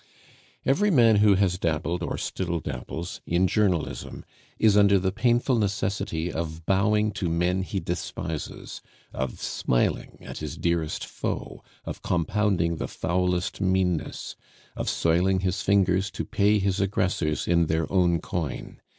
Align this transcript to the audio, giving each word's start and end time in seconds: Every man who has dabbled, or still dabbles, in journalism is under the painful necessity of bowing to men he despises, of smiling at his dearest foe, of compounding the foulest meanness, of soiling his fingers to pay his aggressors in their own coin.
Every 0.65 0.89
man 0.89 1.17
who 1.17 1.35
has 1.35 1.59
dabbled, 1.59 2.01
or 2.01 2.17
still 2.17 2.59
dabbles, 2.59 3.21
in 3.27 3.45
journalism 3.45 4.25
is 4.57 4.75
under 4.75 4.97
the 4.97 5.11
painful 5.11 5.59
necessity 5.59 6.31
of 6.33 6.65
bowing 6.65 7.11
to 7.11 7.29
men 7.29 7.61
he 7.61 7.79
despises, 7.79 8.81
of 9.13 9.39
smiling 9.39 10.17
at 10.21 10.39
his 10.39 10.57
dearest 10.57 11.05
foe, 11.05 11.61
of 11.85 12.01
compounding 12.01 12.77
the 12.77 12.87
foulest 12.87 13.61
meanness, 13.61 14.35
of 14.75 14.89
soiling 14.89 15.41
his 15.41 15.61
fingers 15.61 16.09
to 16.09 16.25
pay 16.25 16.57
his 16.57 16.79
aggressors 16.79 17.47
in 17.47 17.67
their 17.67 17.85
own 17.93 18.19
coin. 18.21 18.81